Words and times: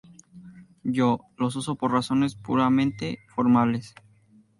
Yo, 0.83 1.19
los 1.37 1.55
uso 1.55 1.75
por 1.75 1.91
razones 1.91 2.33
puramente 2.33 3.19
formales". 3.35 3.93